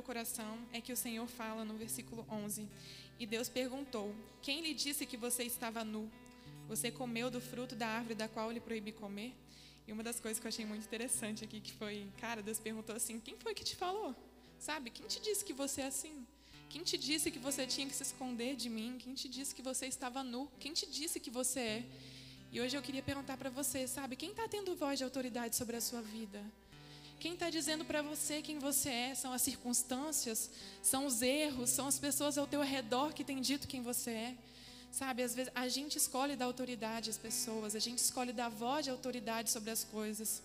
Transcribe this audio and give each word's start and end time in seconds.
meu 0.00 0.02
coração 0.02 0.58
é 0.72 0.80
que 0.80 0.94
o 0.94 0.96
Senhor 0.96 1.26
fala 1.26 1.62
no 1.62 1.74
versículo 1.74 2.24
11: 2.30 2.66
E 3.18 3.26
Deus 3.26 3.50
perguntou: 3.50 4.14
Quem 4.40 4.62
lhe 4.62 4.72
disse 4.72 5.04
que 5.04 5.14
você 5.14 5.42
estava 5.42 5.84
nu? 5.84 6.10
Você 6.68 6.90
comeu 6.90 7.30
do 7.30 7.38
fruto 7.38 7.76
da 7.76 7.86
árvore 7.86 8.14
da 8.14 8.26
qual 8.26 8.50
lhe 8.50 8.60
proibi 8.60 8.92
comer? 8.92 9.34
E 9.86 9.92
uma 9.92 10.02
das 10.02 10.18
coisas 10.18 10.40
que 10.40 10.46
eu 10.46 10.48
achei 10.48 10.64
muito 10.64 10.86
interessante 10.86 11.44
aqui 11.44 11.60
que 11.60 11.72
foi, 11.74 12.06
cara, 12.18 12.40
Deus 12.40 12.58
perguntou 12.58 12.96
assim: 12.96 13.20
Quem 13.20 13.36
foi 13.36 13.52
que 13.52 13.62
te 13.62 13.76
falou? 13.76 14.16
Sabe? 14.58 14.88
Quem 14.88 15.06
te 15.06 15.20
disse 15.20 15.44
que 15.44 15.52
você 15.52 15.82
é 15.82 15.88
assim? 15.88 16.26
Quem 16.70 16.82
te 16.82 16.96
disse 16.96 17.30
que 17.30 17.38
você 17.38 17.66
tinha 17.66 17.86
que 17.86 17.94
se 17.94 18.02
esconder 18.02 18.56
de 18.56 18.70
mim? 18.70 18.96
Quem 18.98 19.12
te 19.12 19.28
disse 19.28 19.54
que 19.54 19.60
você 19.60 19.84
estava 19.86 20.22
nu? 20.22 20.48
Quem 20.58 20.72
te 20.72 20.86
disse 20.86 21.20
que 21.20 21.30
você 21.30 21.60
é? 21.60 21.84
E 22.50 22.58
hoje 22.58 22.74
eu 22.74 22.80
queria 22.80 23.02
perguntar 23.02 23.36
para 23.36 23.50
você, 23.50 23.86
sabe? 23.86 24.16
Quem 24.16 24.30
está 24.30 24.48
tendo 24.48 24.74
voz 24.74 24.98
de 24.98 25.04
autoridade 25.04 25.56
sobre 25.56 25.76
a 25.76 25.80
sua 25.80 26.00
vida? 26.00 26.42
Quem 27.20 27.34
está 27.34 27.50
dizendo 27.50 27.84
para 27.84 28.00
você 28.00 28.40
quem 28.40 28.58
você 28.58 28.88
é? 28.88 29.14
São 29.14 29.30
as 29.30 29.42
circunstâncias? 29.42 30.50
São 30.82 31.04
os 31.04 31.20
erros? 31.20 31.68
São 31.68 31.86
as 31.86 31.98
pessoas 31.98 32.38
ao 32.38 32.46
teu 32.46 32.62
redor 32.62 33.12
que 33.12 33.22
têm 33.22 33.42
dito 33.42 33.68
quem 33.68 33.82
você 33.82 34.10
é? 34.10 34.34
Sabe, 34.90 35.22
às 35.22 35.34
vezes 35.34 35.52
a 35.54 35.68
gente 35.68 35.98
escolhe 35.98 36.34
dar 36.34 36.46
autoridade 36.46 37.10
às 37.10 37.18
pessoas, 37.18 37.76
a 37.76 37.78
gente 37.78 37.98
escolhe 37.98 38.32
dar 38.32 38.48
voz 38.48 38.86
de 38.86 38.90
autoridade 38.90 39.50
sobre 39.50 39.70
as 39.70 39.84
coisas. 39.84 40.42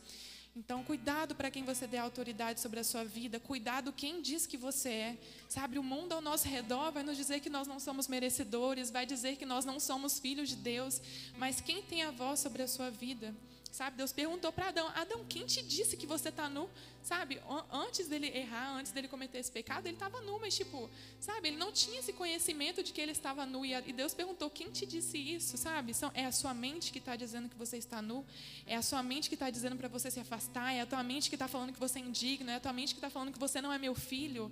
Então, 0.54 0.84
cuidado 0.84 1.34
para 1.34 1.50
quem 1.50 1.64
você 1.64 1.88
dê 1.88 1.98
autoridade 1.98 2.60
sobre 2.60 2.80
a 2.82 2.84
sua 2.84 3.06
vida, 3.06 3.40
cuidado 3.40 3.94
quem 3.94 4.22
diz 4.22 4.46
que 4.46 4.58
você 4.58 4.90
é. 4.90 5.18
Sabe, 5.48 5.80
o 5.80 5.84
mundo 5.84 6.12
ao 6.12 6.22
nosso 6.22 6.48
redor 6.48 6.92
vai 6.92 7.04
nos 7.04 7.16
dizer 7.16 7.40
que 7.40 7.50
nós 7.50 7.68
não 7.68 7.80
somos 7.80 8.08
merecedores, 8.08 8.92
vai 8.92 9.06
dizer 9.06 9.38
que 9.38 9.46
nós 9.46 9.64
não 9.64 9.80
somos 9.80 10.20
filhos 10.20 10.50
de 10.50 10.58
Deus, 10.58 11.02
mas 11.38 11.62
quem 11.62 11.82
tem 11.82 12.04
a 12.04 12.12
voz 12.12 12.42
sobre 12.42 12.64
a 12.64 12.68
sua 12.68 12.90
vida? 12.90 13.34
Sabe, 13.76 13.98
Deus 13.98 14.14
perguntou 14.14 14.54
para 14.54 14.70
Adão: 14.70 14.88
Adão, 14.96 15.26
quem 15.28 15.46
te 15.46 15.62
disse 15.62 15.98
que 15.98 16.08
você 16.08 16.30
está 16.30 16.48
nu? 16.48 16.70
Sabe, 17.04 17.42
antes 17.70 18.08
dele 18.08 18.28
errar, 18.28 18.78
antes 18.78 18.94
dele 18.94 19.10
cometer 19.10 19.40
esse 19.40 19.52
pecado, 19.52 19.86
ele 19.86 19.98
estava 19.98 20.22
nu, 20.22 20.40
mas 20.40 20.56
tipo, 20.56 20.90
sabe, 21.20 21.50
ele 21.50 21.58
não 21.58 21.74
tinha 21.74 22.00
esse 22.00 22.14
conhecimento 22.14 22.82
de 22.82 22.94
que 22.94 23.02
ele 23.02 23.12
estava 23.12 23.46
nu. 23.46 23.66
E 23.66 23.92
Deus 23.92 24.14
perguntou: 24.14 24.50
quem 24.50 24.72
te 24.72 24.86
disse 24.86 25.18
isso? 25.18 25.58
Sabe, 25.58 25.92
é 26.14 26.26
a 26.26 26.32
sua 26.32 26.54
mente 26.54 26.90
que 26.90 27.00
está 27.00 27.18
dizendo 27.18 27.50
que 27.50 27.58
você 27.58 27.76
está 27.76 28.02
nu? 28.02 28.26
É 28.66 28.78
a 28.78 28.82
sua 28.82 29.04
mente 29.04 29.28
que 29.28 29.36
está 29.36 29.50
dizendo 29.50 29.76
para 29.76 29.90
você 29.90 30.10
se 30.10 30.22
afastar? 30.22 30.72
É 30.72 30.80
a 30.80 30.86
tua 30.86 31.04
mente 31.04 31.28
que 31.28 31.36
está 31.36 31.50
falando 31.50 31.74
que 31.74 31.80
você 31.80 32.00
é 32.00 32.02
indigno? 32.02 32.50
É 32.50 32.56
a 32.56 32.60
tua 32.62 32.72
mente 32.72 32.94
que 32.94 33.00
está 33.00 33.10
falando 33.10 33.34
que 33.34 33.40
você 33.40 33.60
não 33.60 33.74
é 33.74 33.78
meu 33.78 33.94
filho? 33.94 34.50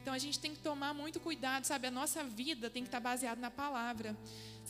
Então 0.00 0.14
a 0.14 0.18
gente 0.18 0.38
tem 0.40 0.52
que 0.52 0.60
tomar 0.60 0.92
muito 0.92 1.20
cuidado, 1.20 1.64
sabe? 1.64 1.86
A 1.86 1.90
nossa 1.90 2.24
vida 2.24 2.68
tem 2.70 2.82
que 2.82 2.88
estar 2.88 3.00
baseada 3.00 3.40
na 3.40 3.50
palavra. 3.50 4.16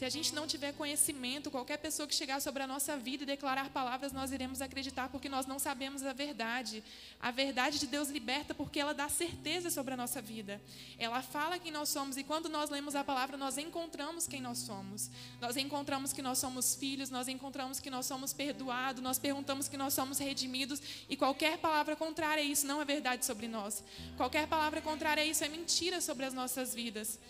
Se 0.02 0.06
a 0.06 0.10
gente 0.10 0.34
não 0.34 0.48
tiver 0.48 0.72
conhecimento, 0.72 1.48
qualquer 1.48 1.76
pessoa 1.76 2.08
que 2.08 2.14
chegar 2.16 2.40
sobre 2.42 2.60
a 2.60 2.66
nossa 2.66 2.96
vida 2.96 3.22
e 3.22 3.26
declarar 3.26 3.70
palavras, 3.70 4.10
nós 4.10 4.32
iremos 4.32 4.60
acreditar 4.60 5.08
porque 5.08 5.28
nós 5.28 5.46
não 5.46 5.60
sabemos 5.60 6.02
a 6.02 6.12
verdade. 6.12 6.82
A 7.20 7.30
verdade 7.30 7.78
de 7.78 7.86
Deus 7.86 8.08
liberta 8.08 8.52
porque 8.52 8.80
ela 8.80 8.92
dá 8.92 9.08
certeza 9.08 9.70
sobre 9.70 9.94
a 9.94 9.96
nossa 9.96 10.20
vida. 10.20 10.60
Ela 10.98 11.22
fala 11.22 11.56
quem 11.56 11.70
nós 11.70 11.88
somos 11.88 12.16
e 12.16 12.24
quando 12.24 12.48
nós 12.48 12.68
lemos 12.68 12.96
a 12.96 13.04
palavra, 13.04 13.36
nós 13.36 13.56
encontramos 13.56 14.26
quem 14.26 14.40
nós 14.40 14.58
somos. 14.58 15.08
Nós 15.40 15.56
encontramos 15.56 16.12
que 16.12 16.20
nós 16.20 16.38
somos 16.38 16.74
filhos, 16.74 17.08
nós 17.08 17.28
encontramos 17.28 17.78
que 17.78 17.88
nós 17.88 18.04
somos 18.04 18.32
perdoados, 18.32 19.00
nós 19.00 19.20
perguntamos 19.20 19.68
que 19.68 19.76
nós 19.76 19.94
somos 19.94 20.18
redimidos 20.18 20.82
e 21.08 21.16
qualquer 21.16 21.58
palavra 21.58 21.94
contrária 21.94 22.42
a 22.42 22.44
isso 22.44 22.66
não 22.66 22.82
é 22.82 22.84
verdade 22.84 23.24
sobre 23.24 23.46
nós. 23.46 23.84
Qualquer 24.16 24.48
palavra 24.48 24.82
contrária 24.82 25.22
a 25.22 25.26
isso 25.26 25.44
é 25.44 25.48
mentira 25.48 26.00
sobre 26.00 26.24
as 26.24 26.34
nossas 26.34 26.74
vidas. 26.74 27.20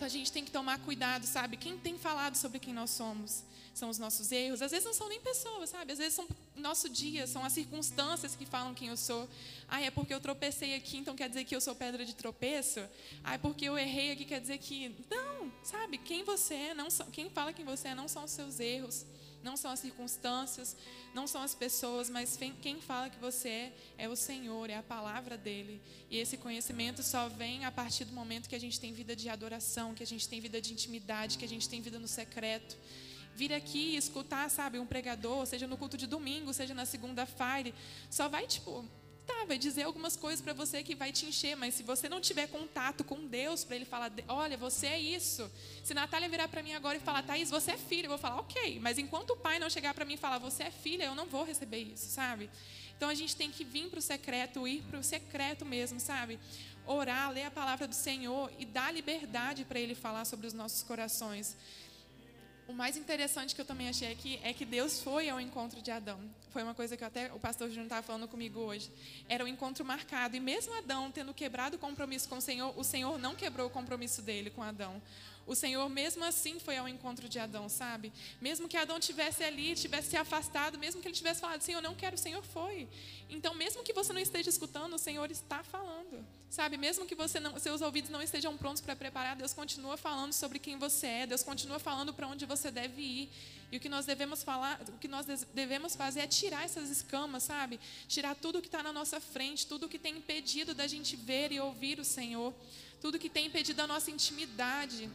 Então 0.00 0.06
a 0.06 0.10
gente 0.10 0.32
tem 0.32 0.42
que 0.42 0.50
tomar 0.50 0.78
cuidado, 0.78 1.26
sabe? 1.26 1.58
Quem 1.58 1.76
tem 1.76 1.98
falado 1.98 2.34
sobre 2.34 2.58
quem 2.58 2.72
nós 2.72 2.88
somos? 2.88 3.42
São 3.74 3.90
os 3.90 3.98
nossos 3.98 4.32
erros. 4.32 4.62
Às 4.62 4.70
vezes 4.70 4.86
não 4.86 4.94
são 4.94 5.10
nem 5.10 5.20
pessoas, 5.20 5.68
sabe? 5.68 5.92
Às 5.92 5.98
vezes 5.98 6.14
são 6.14 6.26
nosso 6.56 6.88
dia, 6.88 7.26
são 7.26 7.44
as 7.44 7.52
circunstâncias 7.52 8.34
que 8.34 8.46
falam 8.46 8.72
quem 8.72 8.88
eu 8.88 8.96
sou. 8.96 9.28
Ah, 9.68 9.82
é 9.82 9.90
porque 9.90 10.14
eu 10.14 10.18
tropecei 10.18 10.74
aqui, 10.74 10.96
então 10.96 11.14
quer 11.14 11.28
dizer 11.28 11.44
que 11.44 11.54
eu 11.54 11.60
sou 11.60 11.74
pedra 11.74 12.02
de 12.02 12.14
tropeço? 12.14 12.80
Ah, 13.22 13.34
é 13.34 13.38
porque 13.38 13.66
eu 13.66 13.76
errei 13.76 14.12
aqui, 14.12 14.24
quer 14.24 14.40
dizer 14.40 14.56
que. 14.56 14.96
Não, 15.10 15.52
sabe? 15.62 15.98
Quem 15.98 16.24
você 16.24 16.54
é, 16.54 16.74
não 16.74 16.88
quem 17.12 17.28
fala 17.28 17.52
quem 17.52 17.66
você 17.66 17.88
é 17.88 17.94
não 17.94 18.08
são 18.08 18.24
os 18.24 18.30
seus 18.30 18.58
erros 18.58 19.04
não 19.42 19.56
são 19.56 19.70
as 19.70 19.80
circunstâncias, 19.80 20.76
não 21.14 21.26
são 21.26 21.42
as 21.42 21.54
pessoas, 21.54 22.10
mas 22.10 22.38
quem 22.60 22.80
fala 22.80 23.10
que 23.10 23.18
você 23.18 23.48
é 23.48 23.72
é 23.98 24.08
o 24.08 24.16
Senhor, 24.16 24.70
é 24.70 24.76
a 24.76 24.82
palavra 24.82 25.36
dele. 25.36 25.80
E 26.10 26.18
esse 26.18 26.36
conhecimento 26.36 27.02
só 27.02 27.28
vem 27.28 27.64
a 27.64 27.72
partir 27.72 28.04
do 28.04 28.12
momento 28.12 28.48
que 28.48 28.54
a 28.54 28.60
gente 28.60 28.78
tem 28.78 28.92
vida 28.92 29.16
de 29.16 29.28
adoração, 29.28 29.94
que 29.94 30.02
a 30.02 30.06
gente 30.06 30.28
tem 30.28 30.40
vida 30.40 30.60
de 30.60 30.72
intimidade, 30.72 31.38
que 31.38 31.44
a 31.44 31.48
gente 31.48 31.68
tem 31.68 31.80
vida 31.80 31.98
no 31.98 32.08
secreto. 32.08 32.76
Vir 33.34 33.52
aqui 33.52 33.94
e 33.94 33.96
escutar, 33.96 34.50
sabe, 34.50 34.78
um 34.78 34.86
pregador, 34.86 35.46
seja 35.46 35.66
no 35.66 35.76
culto 35.76 35.96
de 35.96 36.06
domingo, 36.06 36.52
seja 36.52 36.74
na 36.74 36.84
segunda-feira, 36.84 37.72
só 38.10 38.28
vai 38.28 38.46
tipo 38.46 38.84
tá, 39.30 39.44
vai 39.44 39.58
dizer 39.58 39.84
algumas 39.84 40.16
coisas 40.16 40.40
para 40.40 40.52
você 40.52 40.82
que 40.82 40.94
vai 40.94 41.12
te 41.12 41.24
encher, 41.24 41.56
mas 41.56 41.74
se 41.74 41.82
você 41.82 42.08
não 42.08 42.20
tiver 42.20 42.48
contato 42.48 43.04
com 43.04 43.26
Deus 43.26 43.62
para 43.62 43.76
ele 43.76 43.84
falar, 43.84 44.10
olha, 44.28 44.56
você 44.56 44.88
é 44.88 44.98
isso. 44.98 45.50
Se 45.84 45.94
Natália 45.94 46.28
virar 46.28 46.48
para 46.48 46.62
mim 46.62 46.72
agora 46.72 46.96
e 46.96 47.00
falar, 47.00 47.22
Thaís, 47.22 47.50
você 47.50 47.72
é 47.72 47.76
filha, 47.76 48.06
eu 48.06 48.10
vou 48.10 48.18
falar, 48.18 48.40
ok. 48.40 48.80
Mas 48.80 48.98
enquanto 48.98 49.30
o 49.30 49.36
pai 49.36 49.58
não 49.58 49.70
chegar 49.70 49.94
para 49.94 50.04
mim 50.04 50.14
e 50.14 50.16
falar, 50.16 50.38
você 50.38 50.64
é 50.64 50.70
filha, 50.70 51.04
eu 51.04 51.14
não 51.14 51.26
vou 51.26 51.44
receber 51.44 51.78
isso, 51.78 52.06
sabe? 52.06 52.50
Então 52.96 53.08
a 53.08 53.14
gente 53.14 53.36
tem 53.36 53.50
que 53.50 53.64
vir 53.64 53.88
para 53.88 53.98
o 53.98 54.02
secreto, 54.02 54.66
ir 54.66 54.82
para 54.82 54.98
o 54.98 55.02
secreto 55.02 55.64
mesmo, 55.64 56.00
sabe? 56.00 56.38
Orar, 56.86 57.30
ler 57.30 57.44
a 57.44 57.50
palavra 57.50 57.86
do 57.86 57.94
Senhor 57.94 58.50
e 58.58 58.64
dar 58.64 58.92
liberdade 58.92 59.64
para 59.64 59.78
Ele 59.78 59.94
falar 59.94 60.24
sobre 60.24 60.46
os 60.46 60.52
nossos 60.52 60.82
corações. 60.82 61.56
O 62.70 62.72
mais 62.72 62.96
interessante 62.96 63.52
que 63.52 63.60
eu 63.60 63.64
também 63.64 63.88
achei 63.88 64.12
aqui 64.12 64.38
é 64.44 64.52
que 64.52 64.64
Deus 64.64 65.02
foi 65.02 65.28
ao 65.28 65.40
encontro 65.40 65.82
de 65.82 65.90
Adão. 65.90 66.20
Foi 66.52 66.62
uma 66.62 66.72
coisa 66.72 66.96
que 66.96 67.02
até 67.02 67.32
o 67.32 67.38
pastor 67.40 67.66
Júnior 67.66 67.86
estava 67.86 68.00
falando 68.00 68.28
comigo 68.28 68.60
hoje. 68.60 68.88
Era 69.28 69.44
um 69.44 69.48
encontro 69.48 69.84
marcado. 69.84 70.36
E 70.36 70.40
mesmo 70.40 70.72
Adão 70.78 71.10
tendo 71.10 71.34
quebrado 71.34 71.74
o 71.74 71.78
compromisso 71.80 72.28
com 72.28 72.36
o 72.36 72.40
Senhor, 72.40 72.72
o 72.78 72.84
Senhor 72.84 73.18
não 73.18 73.34
quebrou 73.34 73.66
o 73.66 73.70
compromisso 73.70 74.22
dele 74.22 74.50
com 74.50 74.62
Adão. 74.62 75.02
O 75.50 75.54
Senhor, 75.56 75.88
mesmo 75.88 76.22
assim, 76.22 76.60
foi 76.60 76.76
ao 76.76 76.86
encontro 76.86 77.28
de 77.28 77.36
Adão, 77.36 77.68
sabe? 77.68 78.12
Mesmo 78.40 78.68
que 78.68 78.76
Adão 78.76 79.00
tivesse 79.00 79.42
ali, 79.42 79.74
tivesse 79.74 80.10
se 80.10 80.16
afastado, 80.16 80.78
mesmo 80.78 81.02
que 81.02 81.08
ele 81.08 81.14
tivesse 81.16 81.40
falado, 81.40 81.60
Senhor, 81.60 81.82
não 81.82 81.92
quero, 81.92 82.14
o 82.14 82.18
Senhor 82.18 82.40
foi. 82.40 82.88
Então, 83.28 83.52
mesmo 83.52 83.82
que 83.82 83.92
você 83.92 84.12
não 84.12 84.20
esteja 84.20 84.48
escutando, 84.48 84.94
o 84.94 84.98
Senhor 84.98 85.28
está 85.28 85.64
falando, 85.64 86.24
sabe? 86.48 86.76
Mesmo 86.76 87.04
que 87.04 87.16
você 87.16 87.40
não, 87.40 87.58
seus 87.58 87.80
ouvidos 87.80 88.10
não 88.10 88.22
estejam 88.22 88.56
prontos 88.56 88.80
para 88.80 88.94
preparar, 88.94 89.34
Deus 89.34 89.52
continua 89.52 89.96
falando 89.96 90.32
sobre 90.32 90.60
quem 90.60 90.78
você 90.78 91.08
é, 91.08 91.26
Deus 91.26 91.42
continua 91.42 91.80
falando 91.80 92.14
para 92.14 92.28
onde 92.28 92.46
você 92.46 92.70
deve 92.70 93.02
ir. 93.02 93.28
E 93.72 93.76
o 93.76 93.80
que 93.80 93.88
nós 93.88 94.06
devemos 94.06 94.44
falar, 94.44 94.80
o 94.86 94.98
que 94.98 95.08
nós 95.08 95.26
devemos 95.52 95.96
fazer 95.96 96.20
é 96.20 96.26
tirar 96.28 96.64
essas 96.64 96.90
escamas, 96.90 97.42
sabe? 97.42 97.80
Tirar 98.06 98.36
tudo 98.36 98.62
que 98.62 98.68
está 98.68 98.84
na 98.84 98.92
nossa 98.92 99.20
frente, 99.20 99.66
tudo 99.66 99.88
que 99.88 99.98
tem 99.98 100.18
impedido 100.18 100.74
da 100.74 100.86
gente 100.86 101.16
ver 101.16 101.50
e 101.50 101.58
ouvir 101.58 101.98
o 101.98 102.04
Senhor, 102.04 102.54
tudo 103.00 103.18
que 103.18 103.28
tem 103.28 103.46
impedido 103.46 103.82
a 103.82 103.86
nossa 103.88 104.12
intimidade. 104.12 105.10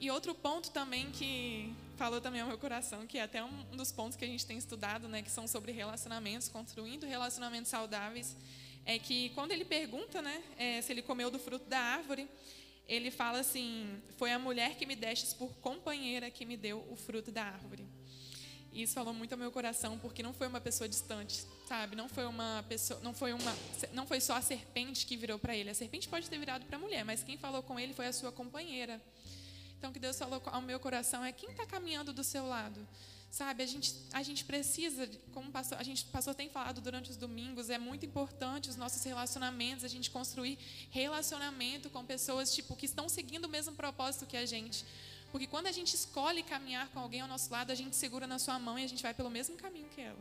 E 0.00 0.10
outro 0.10 0.34
ponto 0.34 0.70
também 0.70 1.10
que 1.10 1.74
falou 1.98 2.22
também 2.22 2.40
ao 2.40 2.48
meu 2.48 2.56
coração, 2.56 3.06
que 3.06 3.18
é 3.18 3.22
até 3.22 3.44
um 3.44 3.76
dos 3.76 3.92
pontos 3.92 4.16
que 4.16 4.24
a 4.24 4.26
gente 4.26 4.46
tem 4.46 4.56
estudado, 4.56 5.06
né, 5.06 5.20
que 5.20 5.30
são 5.30 5.46
sobre 5.46 5.72
relacionamentos, 5.72 6.48
construindo 6.48 7.04
relacionamentos 7.04 7.70
saudáveis, 7.70 8.34
é 8.86 8.98
que 8.98 9.28
quando 9.34 9.52
ele 9.52 9.62
pergunta, 9.62 10.22
né, 10.22 10.42
é, 10.56 10.80
se 10.80 10.90
ele 10.90 11.02
comeu 11.02 11.30
do 11.30 11.38
fruto 11.38 11.68
da 11.68 11.78
árvore, 11.78 12.26
ele 12.88 13.10
fala 13.10 13.40
assim: 13.40 14.00
"Foi 14.16 14.32
a 14.32 14.38
mulher 14.38 14.74
que 14.76 14.86
me 14.86 14.96
destes 14.96 15.34
por 15.34 15.52
companheira 15.56 16.30
que 16.30 16.46
me 16.46 16.56
deu 16.56 16.82
o 16.90 16.96
fruto 16.96 17.30
da 17.30 17.44
árvore". 17.44 17.86
E 18.72 18.82
isso 18.82 18.94
falou 18.94 19.12
muito 19.12 19.32
ao 19.32 19.38
meu 19.38 19.52
coração, 19.52 19.98
porque 19.98 20.22
não 20.22 20.32
foi 20.32 20.46
uma 20.46 20.62
pessoa 20.62 20.88
distante, 20.88 21.44
sabe? 21.68 21.94
Não 21.94 22.08
foi 22.08 22.24
uma 22.24 22.64
pessoa, 22.68 22.98
não 23.00 23.12
foi 23.12 23.34
uma, 23.34 23.54
não 23.92 24.06
foi 24.06 24.20
só 24.20 24.34
a 24.34 24.40
serpente 24.40 25.04
que 25.04 25.16
virou 25.16 25.38
para 25.38 25.54
ele. 25.54 25.68
A 25.68 25.74
serpente 25.74 26.08
pode 26.08 26.30
ter 26.30 26.38
virado 26.38 26.64
para 26.64 26.76
a 26.76 26.80
mulher, 26.80 27.04
mas 27.04 27.22
quem 27.22 27.36
falou 27.36 27.62
com 27.62 27.78
ele 27.78 27.92
foi 27.92 28.06
a 28.06 28.12
sua 28.14 28.32
companheira. 28.32 28.98
Então, 29.80 29.88
o 29.88 29.92
que 29.94 29.98
Deus 29.98 30.18
falou 30.18 30.42
ao 30.44 30.60
meu 30.60 30.78
coração 30.78 31.24
é 31.24 31.32
quem 31.32 31.48
está 31.48 31.64
caminhando 31.64 32.12
do 32.12 32.22
seu 32.22 32.46
lado. 32.46 32.86
Sabe, 33.30 33.62
a 33.62 33.66
gente, 33.66 33.94
a 34.12 34.22
gente 34.22 34.44
precisa, 34.44 35.08
como 35.32 35.50
pastor, 35.50 35.78
a 35.78 35.82
gente 35.82 36.04
pastor 36.04 36.34
tem 36.34 36.50
falado 36.50 36.82
durante 36.82 37.10
os 37.10 37.16
domingos, 37.16 37.70
é 37.70 37.78
muito 37.78 38.04
importante 38.04 38.68
os 38.68 38.76
nossos 38.76 39.02
relacionamentos, 39.02 39.82
a 39.82 39.88
gente 39.88 40.10
construir 40.10 40.58
relacionamento 40.90 41.88
com 41.88 42.04
pessoas 42.04 42.54
tipo 42.54 42.76
que 42.76 42.84
estão 42.84 43.08
seguindo 43.08 43.46
o 43.46 43.48
mesmo 43.48 43.74
propósito 43.74 44.26
que 44.26 44.36
a 44.36 44.44
gente. 44.44 44.84
Porque 45.32 45.46
quando 45.46 45.68
a 45.68 45.72
gente 45.72 45.94
escolhe 45.94 46.42
caminhar 46.42 46.88
com 46.88 47.00
alguém 47.00 47.22
ao 47.22 47.28
nosso 47.28 47.50
lado, 47.50 47.72
a 47.72 47.74
gente 47.74 47.96
segura 47.96 48.26
na 48.26 48.38
sua 48.38 48.58
mão 48.58 48.78
e 48.78 48.84
a 48.84 48.88
gente 48.88 49.02
vai 49.02 49.14
pelo 49.14 49.30
mesmo 49.30 49.56
caminho 49.56 49.88
que 49.94 50.02
ela. 50.02 50.18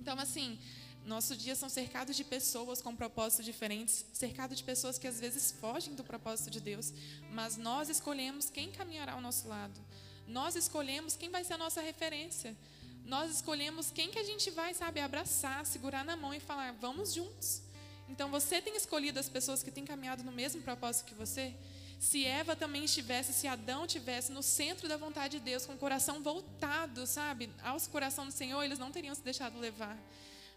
Então, 0.00 0.18
assim, 0.18 0.58
nossos 1.04 1.36
dias 1.36 1.58
são 1.58 1.68
cercados 1.68 2.16
de 2.16 2.24
pessoas 2.24 2.80
com 2.80 2.94
propósitos 2.94 3.44
diferentes, 3.44 4.04
cercados 4.12 4.56
de 4.56 4.64
pessoas 4.64 4.98
que 4.98 5.06
às 5.06 5.18
vezes 5.18 5.52
fogem 5.60 5.94
do 5.94 6.04
propósito 6.04 6.50
de 6.50 6.60
Deus, 6.60 6.92
mas 7.32 7.56
nós 7.56 7.88
escolhemos 7.88 8.50
quem 8.50 8.70
caminhará 8.70 9.12
ao 9.12 9.20
nosso 9.20 9.48
lado. 9.48 9.80
Nós 10.26 10.54
escolhemos 10.54 11.16
quem 11.16 11.28
vai 11.28 11.44
ser 11.44 11.54
a 11.54 11.58
nossa 11.58 11.80
referência. 11.80 12.56
Nós 13.04 13.32
escolhemos 13.32 13.90
quem 13.90 14.10
que 14.10 14.18
a 14.18 14.24
gente 14.24 14.50
vai, 14.50 14.72
sabe, 14.74 15.00
abraçar, 15.00 15.66
segurar 15.66 16.04
na 16.04 16.16
mão 16.16 16.32
e 16.32 16.38
falar, 16.38 16.72
vamos 16.80 17.12
juntos. 17.12 17.62
Então 18.08 18.30
você 18.30 18.60
tem 18.60 18.76
escolhido 18.76 19.18
as 19.18 19.28
pessoas 19.28 19.62
que 19.62 19.70
têm 19.70 19.84
caminhado 19.84 20.22
no 20.22 20.30
mesmo 20.30 20.62
propósito 20.62 21.06
que 21.06 21.14
você? 21.14 21.54
Se 21.98 22.24
Eva 22.24 22.54
também 22.54 22.84
estivesse, 22.84 23.32
se 23.32 23.46
Adão 23.46 23.84
estivesse 23.84 24.32
no 24.32 24.42
centro 24.42 24.88
da 24.88 24.96
vontade 24.96 25.38
de 25.38 25.44
Deus, 25.44 25.64
com 25.64 25.74
o 25.74 25.78
coração 25.78 26.22
voltado, 26.22 27.06
sabe, 27.06 27.48
ao 27.62 27.80
coração 27.82 28.26
do 28.26 28.32
Senhor, 28.32 28.62
eles 28.62 28.78
não 28.78 28.90
teriam 28.90 29.14
se 29.14 29.22
deixado 29.22 29.58
levar. 29.58 29.96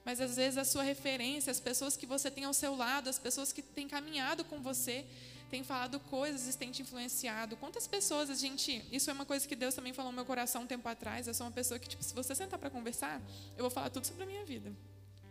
Mas 0.06 0.22
às 0.22 0.36
vezes 0.36 0.58
a 0.58 0.64
sua 0.64 0.84
referência, 0.84 1.50
as 1.50 1.60
pessoas 1.60 1.98
que 1.98 2.06
você 2.06 2.30
tem 2.30 2.44
ao 2.44 2.54
seu 2.54 2.76
lado, 2.76 3.10
as 3.10 3.18
pessoas 3.20 3.52
que 3.52 3.62
têm 3.62 3.88
caminhado 3.88 4.46
com 4.46 4.62
você, 4.62 5.04
têm 5.50 5.64
falado 5.64 6.00
coisas 6.00 6.54
e 6.54 6.58
têm 6.58 6.72
te 6.72 6.84
influenciado. 6.84 7.58
Quantas 7.58 7.88
pessoas 7.88 8.30
a 8.30 8.36
gente. 8.36 8.86
Isso 8.92 9.10
é 9.10 9.14
uma 9.14 9.26
coisa 9.26 9.48
que 9.48 9.56
Deus 9.56 9.74
também 9.74 9.94
falou 9.94 10.12
no 10.12 10.16
meu 10.16 10.26
coração 10.26 10.64
um 10.64 10.68
tempo 10.68 10.88
atrás. 10.88 11.28
Eu 11.28 11.34
sou 11.34 11.48
uma 11.48 11.52
pessoa 11.52 11.80
que, 11.80 11.90
tipo, 11.90 12.04
se 12.04 12.14
você 12.14 12.36
sentar 12.36 12.60
para 12.60 12.70
conversar, 12.70 13.20
eu 13.58 13.64
vou 13.64 13.72
falar 13.72 13.90
tudo 13.90 14.06
sobre 14.06 14.24
a 14.24 14.28
minha 14.28 14.46
vida 14.46 14.72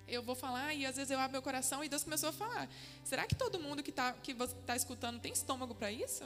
eu 0.07 0.23
vou 0.23 0.35
falar 0.35 0.75
e 0.75 0.85
às 0.87 0.97
vezes 0.97 1.11
eu 1.11 1.19
abro 1.19 1.33
meu 1.33 1.43
coração 1.43 1.83
e 1.83 1.89
Deus 1.89 2.05
começou 2.05 2.29
a 2.29 2.33
falar. 2.33 2.69
Será 3.05 3.27
que 3.27 3.35
todo 3.35 3.59
mundo 3.59 3.83
que 3.83 3.91
está 3.91 4.13
que 4.13 4.35
tá 4.67 4.77
escutando 4.77 5.21
tem 5.21 5.33
estômago 5.33 5.75
para 5.75 5.91
isso? 5.91 6.25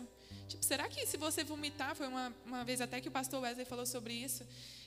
Tipo, 0.48 0.64
será 0.64 0.88
que 0.88 1.06
se 1.06 1.16
você 1.16 1.44
vomitar, 1.44 1.94
foi 1.94 2.08
uma, 2.08 2.32
uma 2.46 2.64
vez 2.64 2.80
até 2.80 3.00
que 3.00 3.08
o 3.08 3.10
pastor 3.10 3.42
Wesley 3.42 3.66
falou 3.66 3.84
sobre 3.84 4.14
isso, 4.14 4.46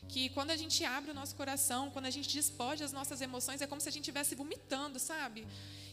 que 0.09 0.29
quando 0.29 0.49
a 0.49 0.57
gente 0.57 0.83
abre 0.83 1.11
o 1.11 1.13
nosso 1.13 1.35
coração, 1.35 1.91
quando 1.91 2.05
a 2.07 2.09
gente 2.09 2.29
despoja 2.29 2.83
as 2.83 2.91
nossas 2.91 3.21
emoções, 3.21 3.61
é 3.61 3.67
como 3.67 3.79
se 3.79 3.87
a 3.87 3.91
gente 3.91 4.01
estivesse 4.01 4.33
vomitando, 4.33 4.97
sabe? 4.97 5.47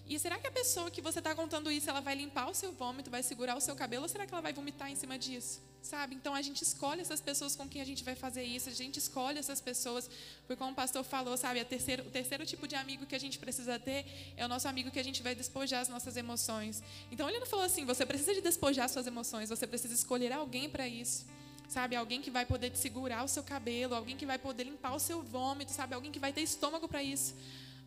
E 0.08 0.19
será 0.19 0.38
que 0.38 0.46
a 0.46 0.50
pessoa 0.50 0.90
que 0.90 1.02
você 1.02 1.19
está 1.19 1.34
contando 1.34 1.70
isso, 1.70 1.90
ela 1.90 2.00
vai 2.00 2.14
limpar 2.14 2.49
o 2.49 2.55
seu 2.55 2.72
vômito, 2.72 3.10
vai 3.10 3.22
segurar 3.22 3.56
o 3.56 3.60
seu 3.60 3.76
cabelo, 3.76 4.05
ou 4.05 4.08
será 4.08 4.26
que 4.26 4.32
ela 4.32 4.40
vai 4.40 4.55
vomitar 4.55 4.90
em 4.90 4.96
cima 4.96 5.19
disso? 5.19 5.60
Sabe? 5.82 6.14
Então 6.14 6.34
a 6.34 6.40
gente 6.40 6.62
escolhe 6.62 7.02
essas 7.02 7.20
pessoas 7.20 7.55
com 7.55 7.69
quem 7.69 7.82
a 7.82 7.84
gente 7.84 8.02
vai 8.02 8.14
fazer 8.14 8.43
isso, 8.43 8.70
a 8.70 8.72
gente 8.72 8.99
escolhe 8.99 9.38
essas 9.38 9.60
pessoas, 9.60 10.08
porque 10.46 10.56
como 10.56 10.72
o 10.72 10.75
pastor 10.75 11.05
falou, 11.05 11.37
sabe, 11.37 11.62
terceiro, 11.64 12.05
o 12.06 12.10
terceiro 12.10 12.46
tipo 12.46 12.66
de 12.66 12.75
amigo 12.75 13.05
que 13.05 13.14
a 13.14 13.20
gente 13.20 13.38
precisa 13.38 13.78
ter 13.78 14.06
é 14.34 14.44
o 14.46 14.49
nosso 14.49 14.66
amigo 14.66 14.90
que 14.90 14.99
a 14.99 15.05
gente 15.05 15.22
vai 15.22 15.34
despojar 15.34 15.82
as 15.82 15.90
nossas 15.90 16.16
emoções. 16.16 16.82
Então 17.12 17.28
ele 17.28 17.38
não 17.38 17.46
falou 17.46 17.66
assim, 17.66 17.84
você 17.84 18.06
precisa 18.06 18.34
de 18.34 18.40
despojar 18.40 18.88
suas 18.88 19.06
emoções, 19.06 19.50
você 19.50 19.66
precisa 19.66 19.93
escolher 19.93 20.32
alguém 20.32 20.70
para 20.70 20.88
isso. 20.88 21.26
Sabe, 21.69 21.94
alguém 21.94 22.22
que 22.22 22.31
vai 22.31 22.46
poder 22.46 22.70
te 22.70 22.78
segurar 22.78 23.22
o 23.22 23.28
seu 23.28 23.43
cabelo, 23.43 23.94
alguém 23.94 24.16
que 24.16 24.25
vai 24.25 24.38
poder 24.38 24.64
limpar 24.64 24.94
o 24.94 24.99
seu 24.99 25.22
vômito, 25.22 25.70
sabe, 25.70 25.94
alguém 25.94 26.11
que 26.11 26.19
vai 26.19 26.32
ter 26.32 26.40
estômago 26.40 26.88
para 26.88 27.02
isso. 27.02 27.34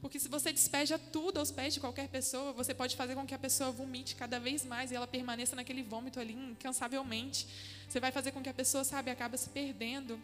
Porque 0.01 0.19
se 0.19 0.27
você 0.27 0.51
despeja 0.51 0.97
tudo 0.97 1.37
aos 1.37 1.51
pés 1.51 1.75
de 1.75 1.79
qualquer 1.79 2.07
pessoa, 2.07 2.51
você 2.51 2.73
pode 2.73 2.95
fazer 2.95 3.13
com 3.13 3.25
que 3.25 3.35
a 3.35 3.39
pessoa 3.39 3.71
vomite 3.71 4.15
cada 4.15 4.39
vez 4.39 4.65
mais 4.65 4.91
e 4.91 4.95
ela 4.95 5.07
permaneça 5.07 5.55
naquele 5.55 5.83
vômito 5.83 6.19
ali 6.19 6.33
incansavelmente. 6.33 7.47
Você 7.87 7.99
vai 7.99 8.11
fazer 8.11 8.31
com 8.31 8.41
que 8.41 8.49
a 8.49 8.53
pessoa, 8.53 8.83
sabe, 8.83 9.11
acabe 9.11 9.37
se 9.37 9.49
perdendo. 9.49 10.19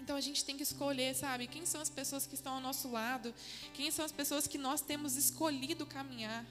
Então 0.00 0.16
a 0.16 0.20
gente 0.20 0.44
tem 0.44 0.56
que 0.56 0.64
escolher, 0.64 1.14
sabe, 1.14 1.46
quem 1.46 1.64
são 1.64 1.80
as 1.80 1.88
pessoas 1.88 2.26
que 2.26 2.34
estão 2.34 2.54
ao 2.54 2.60
nosso 2.60 2.90
lado, 2.90 3.32
quem 3.72 3.90
são 3.90 4.04
as 4.04 4.10
pessoas 4.10 4.46
que 4.46 4.58
nós 4.58 4.80
temos 4.80 5.16
escolhido 5.16 5.86
caminhar 5.86 6.44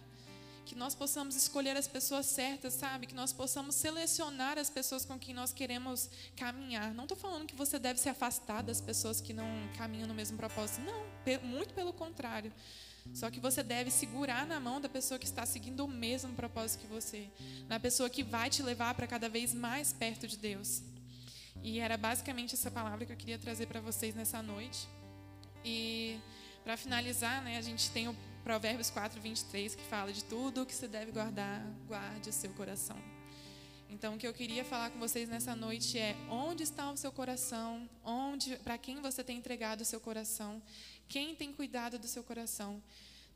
que 0.70 0.76
nós 0.76 0.94
possamos 0.94 1.36
escolher 1.36 1.76
as 1.76 1.88
pessoas 1.88 2.28
certas, 2.28 2.76
sabe? 2.76 3.08
Que 3.08 3.16
nós 3.16 3.34
possamos 3.34 3.74
selecionar 3.74 4.60
as 4.60 4.70
pessoas 4.70 5.04
com 5.04 5.18
quem 5.18 5.34
nós 5.34 5.52
queremos 5.52 6.08
caminhar. 6.36 6.94
Não 6.94 7.06
estou 7.06 7.18
falando 7.18 7.48
que 7.48 7.56
você 7.56 7.80
deve 7.80 8.00
se 8.00 8.08
afastar 8.08 8.62
das 8.62 8.80
pessoas 8.80 9.20
que 9.20 9.34
não 9.34 9.48
caminham 9.76 10.08
no 10.08 10.14
mesmo 10.14 10.38
propósito. 10.38 10.82
Não, 10.82 11.04
muito 11.40 11.74
pelo 11.74 11.92
contrário. 11.92 12.54
Só 13.16 13.32
que 13.32 13.40
você 13.40 13.64
deve 13.64 13.90
segurar 13.90 14.46
na 14.46 14.60
mão 14.60 14.80
da 14.80 14.88
pessoa 14.88 15.18
que 15.18 15.26
está 15.26 15.44
seguindo 15.44 15.84
o 15.84 15.88
mesmo 15.88 16.36
propósito 16.36 16.82
que 16.82 16.88
você, 16.88 17.28
na 17.68 17.80
pessoa 17.80 18.08
que 18.08 18.22
vai 18.22 18.52
te 18.52 18.62
levar 18.62 18.94
para 18.94 19.08
cada 19.08 19.28
vez 19.28 19.56
mais 19.56 19.92
perto 19.92 20.28
de 20.28 20.38
Deus. 20.38 20.84
E 21.64 21.80
era 21.80 21.98
basicamente 21.98 22.54
essa 22.54 22.70
palavra 22.70 23.08
que 23.08 23.12
eu 23.12 23.18
queria 23.18 23.40
trazer 23.40 23.66
para 23.66 23.82
vocês 23.82 24.14
nessa 24.14 24.44
noite. 24.44 24.88
E 25.66 26.20
para 26.64 26.78
finalizar, 26.78 27.42
né, 27.42 27.58
a 27.58 27.62
gente 27.62 27.90
tem 27.90 28.08
o 28.08 28.16
Provérbios 28.44 28.90
4, 28.90 29.20
23, 29.22 29.76
que 29.76 29.84
fala 29.84 30.12
de 30.12 30.24
tudo 30.24 30.66
que 30.66 30.74
você 30.74 30.88
deve 30.88 31.12
guardar, 31.12 31.62
guarde 31.88 32.30
o 32.30 32.34
seu 32.34 32.50
coração. 32.52 32.98
Então, 33.90 34.16
o 34.16 34.18
que 34.18 34.28
eu 34.28 34.34
queria 34.34 34.64
falar 34.64 34.92
com 34.92 35.00
vocês 35.00 35.28
nessa 35.28 35.56
noite 35.56 35.98
é: 35.98 36.16
onde 36.30 36.64
está 36.64 36.92
o 36.92 36.98
seu 36.98 37.12
coração? 37.12 37.90
Onde, 38.04 38.56
para 38.58 38.78
quem 38.78 39.02
você 39.02 39.24
tem 39.24 39.38
entregado 39.38 39.82
o 39.82 39.86
seu 39.86 40.00
coração? 40.00 40.62
Quem 41.08 41.36
tem 41.36 41.52
cuidado 41.52 41.98
do 41.98 42.08
seu 42.08 42.24
coração? 42.24 42.82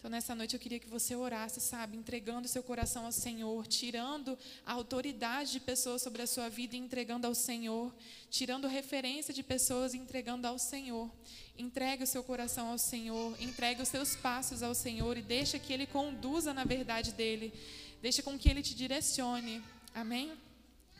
Então, 0.03 0.11
nessa 0.11 0.35
noite 0.35 0.53
eu 0.53 0.59
queria 0.59 0.79
que 0.79 0.89
você 0.89 1.15
orasse, 1.15 1.61
sabe, 1.61 1.95
entregando 1.95 2.45
seu 2.45 2.61
coração 2.61 3.05
ao 3.05 3.11
Senhor, 3.13 3.65
tirando 3.65 4.37
a 4.65 4.73
autoridade 4.73 5.53
de 5.53 5.61
pessoas 5.61 6.01
sobre 6.01 6.21
a 6.21 6.27
sua 6.27 6.49
vida 6.49 6.75
e 6.75 6.79
entregando 6.79 7.25
ao 7.25 7.33
Senhor, 7.33 7.89
tirando 8.29 8.67
referência 8.67 9.33
de 9.33 9.41
pessoas 9.41 9.93
e 9.93 9.97
entregando 9.97 10.45
ao 10.45 10.59
Senhor. 10.59 11.09
Entregue 11.57 12.03
o 12.03 12.05
seu 12.05 12.21
coração 12.21 12.67
ao 12.67 12.77
Senhor, 12.77 13.33
entregue 13.41 13.81
os 13.81 13.87
seus 13.87 14.13
passos 14.13 14.61
ao 14.61 14.75
Senhor 14.75 15.15
e 15.15 15.21
deixa 15.21 15.57
que 15.57 15.71
Ele 15.71 15.85
conduza 15.85 16.53
na 16.53 16.65
verdade 16.65 17.13
dele, 17.13 17.53
deixa 18.01 18.21
com 18.21 18.37
que 18.37 18.49
Ele 18.49 18.61
te 18.61 18.75
direcione. 18.75 19.63
Amém? 19.95 20.33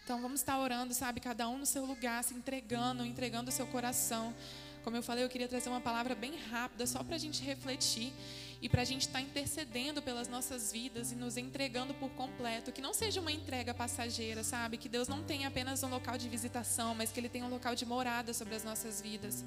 Então 0.05 0.21
vamos 0.21 0.39
estar 0.39 0.57
orando, 0.57 0.93
sabe, 0.93 1.19
cada 1.19 1.49
um 1.49 1.57
no 1.57 1.65
seu 1.65 1.85
lugar, 1.85 2.23
se 2.23 2.33
entregando, 2.33 3.05
entregando 3.05 3.49
o 3.49 3.53
seu 3.53 3.67
coração. 3.67 4.33
Como 4.81 4.95
eu 4.95 5.03
falei, 5.03 5.25
eu 5.25 5.29
queria 5.29 5.49
trazer 5.49 5.67
uma 5.67 5.81
palavra 5.81 6.15
bem 6.15 6.37
rápida, 6.49 6.87
só 6.87 7.03
para 7.03 7.15
a 7.15 7.19
gente 7.19 7.43
refletir 7.43 8.13
e 8.63 8.69
para 8.69 8.81
a 8.81 8.85
gente 8.85 9.01
estar 9.01 9.19
tá 9.19 9.21
intercedendo 9.21 10.01
pelas 10.01 10.29
nossas 10.29 10.71
vidas 10.71 11.11
e 11.11 11.15
nos 11.15 11.35
entregando 11.35 11.93
por 11.95 12.09
completo. 12.11 12.71
Que 12.71 12.81
não 12.81 12.93
seja 12.93 13.19
uma 13.19 13.29
entrega 13.29 13.73
passageira, 13.73 14.41
sabe? 14.41 14.77
Que 14.77 14.87
Deus 14.87 15.09
não 15.09 15.21
tenha 15.21 15.49
apenas 15.49 15.83
um 15.83 15.89
local 15.89 16.17
de 16.17 16.29
visitação, 16.29 16.95
mas 16.95 17.11
que 17.11 17.19
Ele 17.19 17.27
tenha 17.27 17.43
um 17.43 17.49
local 17.49 17.75
de 17.75 17.85
morada 17.85 18.33
sobre 18.33 18.55
as 18.55 18.63
nossas 18.63 19.01
vidas. 19.01 19.43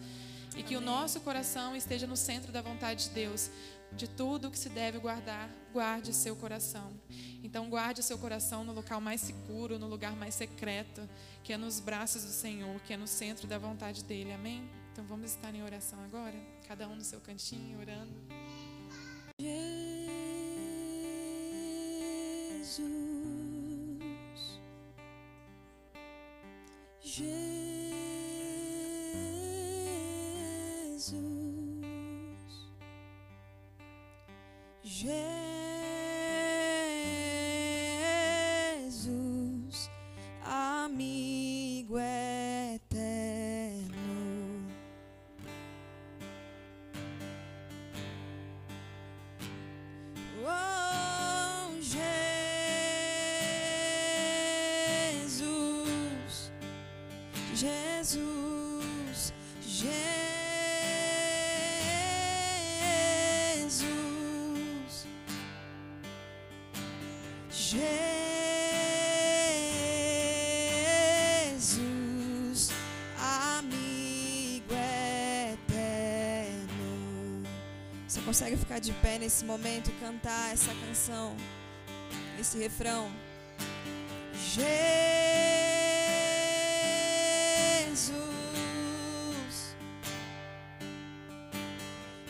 E 0.54 0.62
que 0.62 0.76
o 0.76 0.82
nosso 0.82 1.20
coração 1.20 1.74
esteja 1.74 2.06
no 2.06 2.14
centro 2.14 2.52
da 2.52 2.60
vontade 2.60 3.04
de 3.04 3.10
Deus. 3.14 3.50
De 3.90 4.06
tudo 4.06 4.50
que 4.50 4.58
se 4.58 4.68
deve 4.68 4.98
guardar, 4.98 5.48
guarde 5.72 6.12
seu 6.12 6.36
coração. 6.36 6.92
Então, 7.42 7.70
guarde 7.70 8.02
seu 8.02 8.18
coração 8.18 8.64
no 8.64 8.74
local 8.74 9.00
mais 9.00 9.22
seguro, 9.22 9.78
no 9.78 9.86
lugar 9.86 10.14
mais 10.14 10.34
secreto, 10.34 11.08
que 11.42 11.54
é 11.54 11.56
nos 11.56 11.80
braços 11.80 12.22
do 12.22 12.32
Senhor, 12.32 12.78
que 12.82 12.92
é 12.92 12.98
no 12.98 13.06
centro 13.06 13.46
da 13.46 13.56
vontade 13.56 14.04
dEle. 14.04 14.34
Amém? 14.34 14.68
Então, 14.92 15.06
vamos 15.06 15.30
estar 15.30 15.54
em 15.54 15.62
oração 15.62 15.98
agora? 16.04 16.36
Cada 16.68 16.86
um 16.86 16.96
no 16.96 17.04
seu 17.04 17.20
cantinho, 17.20 17.80
orando. 17.80 18.12
Jesus, 19.38 19.50
Jesus, 27.02 27.45
Você 78.06 78.20
consegue 78.20 78.56
ficar 78.56 78.78
de 78.78 78.92
pé 78.92 79.18
nesse 79.18 79.44
momento 79.44 79.90
e 79.90 79.92
cantar 79.94 80.52
essa 80.52 80.72
canção, 80.86 81.36
esse 82.38 82.56
refrão? 82.56 83.10
Jesus, 84.32 84.86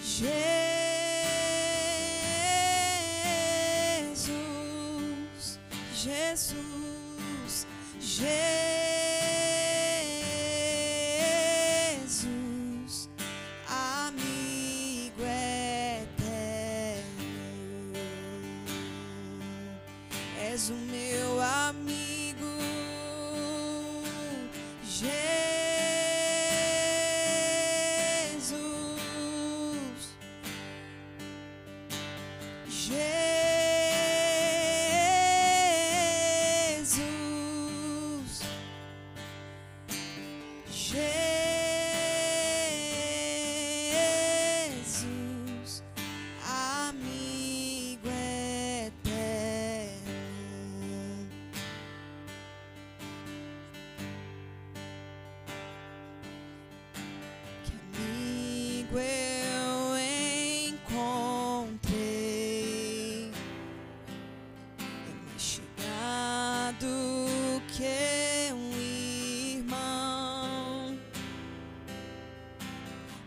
Jesus, 0.00 0.46
Jesus, 4.02 5.58
Jesus, 5.94 7.66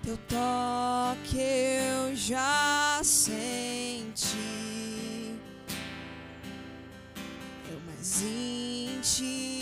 Teu 0.09 0.17
toque 0.27 1.37
eu 1.37 2.15
já 2.15 2.99
senti. 3.03 4.35
É 7.69 7.75
o 7.75 7.79
mais 7.85 8.23
íntimo 8.23 9.58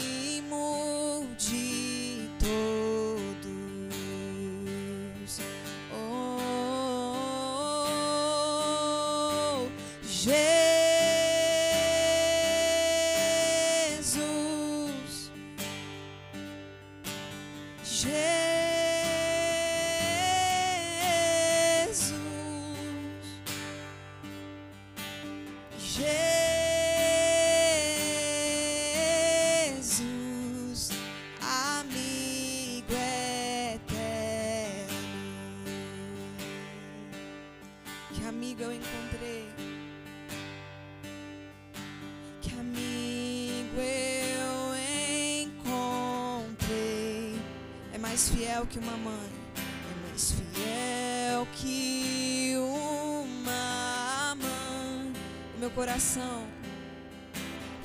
fiel 48.58 48.66
que 48.66 48.80
uma 48.80 48.98
mãe. 48.98 49.30
É 49.56 49.94
mais 50.08 50.32
fiel 50.32 51.48
que 51.54 52.56
uma 52.58 54.36
mãe. 54.36 55.14
O 55.56 55.60
meu 55.60 55.70
coração. 55.70 56.48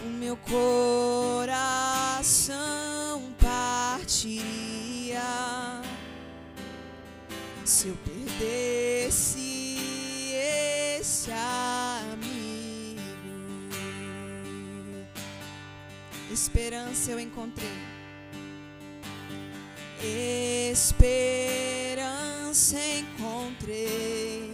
O 0.02 0.06
meu 0.06 0.36
coração 0.36 1.52
partiria 3.38 5.20
se 7.64 7.88
eu 7.88 7.96
perdesse 7.96 9.76
esse 10.98 11.30
amigo. 11.30 13.02
Esperança 16.32 17.10
eu 17.12 17.20
encontrei. 17.20 17.81
Esperança 20.72 21.86
encontrei. 22.98 24.50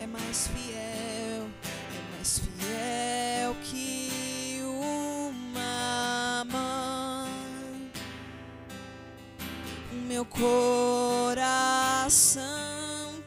É 0.00 0.06
mais 0.06 0.48
fiel, 0.48 1.46
é 1.94 2.00
mais 2.16 2.38
fiel 2.38 3.54
que 3.62 4.62
uma 4.64 6.46
mãe. 6.50 7.92
O 9.92 9.96
meu 10.06 10.24
coração 10.24 11.34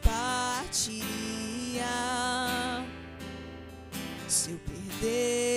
partiria 0.02 1.22
se 4.26 4.50
eu 4.50 4.58
perdesse 4.66 5.51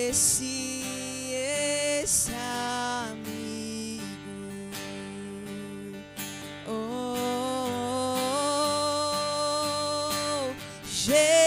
Jesus. 11.06 11.46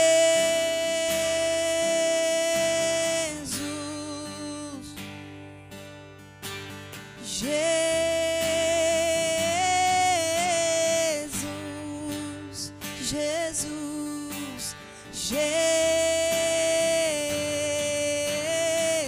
Jesus, 11.39 12.73
Jesus, 13.01 14.75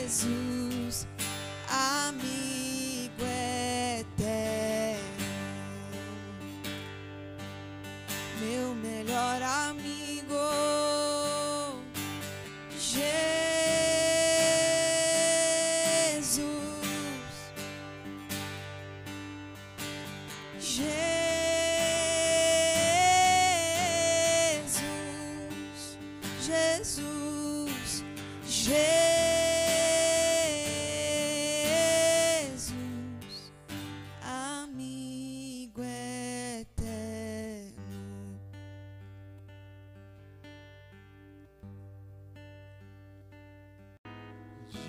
Jesus, 0.03 1.07
amigo 1.69 3.23
eterno, 4.01 4.99
meu 8.41 8.75
melhor 8.75 9.41
amigo, 9.41 10.20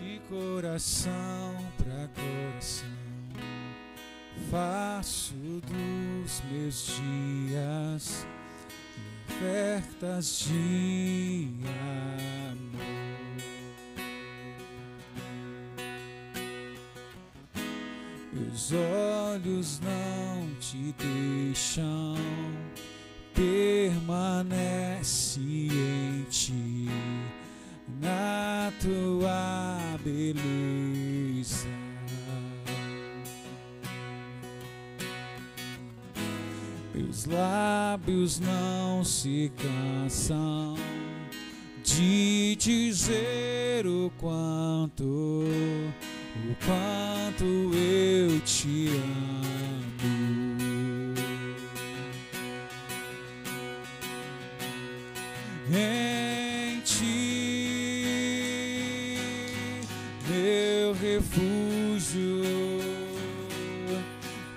De 0.03 0.19
coração 0.29 1.55
pra 1.79 2.09
coração, 2.09 2.85
faço 4.51 5.35
dos 5.37 6.43
meus 6.51 6.99
dias 7.47 8.27
ofertas 9.29 10.41
de 10.41 11.49
amor. 12.51 12.83
Meus 18.33 18.73
olhos 18.73 19.81
não 19.81 20.53
te 20.59 20.93
deixam, 20.99 22.17
permanece 23.33 25.41
em 25.41 26.25
ti 26.29 26.89
na 28.01 28.73
tua 28.81 29.82
beleza. 30.05 31.67
Meus 36.95 37.25
lábios 37.25 38.39
não 38.41 39.05
se 39.05 39.51
cansam 39.57 40.77
de 41.83 42.57
dizer 42.57 43.87
o 43.87 44.13
quanto, 44.19 45.05
o 45.05 46.55
quanto 46.65 47.45
eu 47.75 48.41
te 48.41 48.89
amo. 48.89 49.73
em 55.75 56.22
refúgio, 61.13 62.43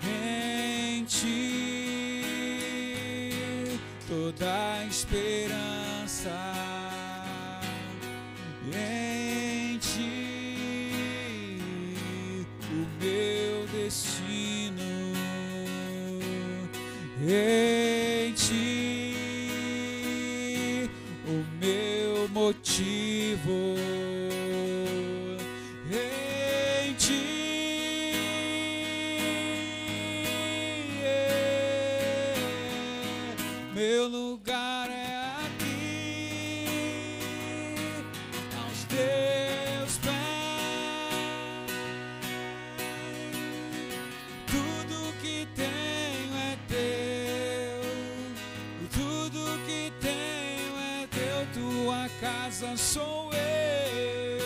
em 0.04 1.04
ti, 1.04 2.32
toda 4.08 4.86
esperança, 4.90 6.32
em 8.74 9.78
ti, 9.80 10.48
o 12.72 12.88
meu 13.04 13.68
destino, 13.74 15.14
em 17.22 18.32
ti. 18.34 18.76
O 21.28 21.44
meu 21.60 22.30
motivo 22.30 23.76
que 49.66 49.92
tenho 50.00 50.78
é 50.78 51.08
teu, 51.08 51.48
tua 51.54 52.08
casa 52.22 52.78
sou 52.78 53.32
eu. 53.34 54.46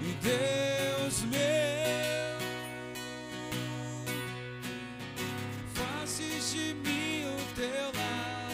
E 0.00 0.12
Deus 0.20 1.22
meu, 1.22 2.38
fazes 5.72 6.52
de 6.52 6.74
mim 6.74 7.24
o 7.26 7.36
teu 7.54 7.92
lar, 7.94 8.50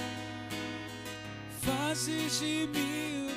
fazes 1.63 2.39
de 2.39 2.69
mim 2.75 3.27
o 3.27 3.28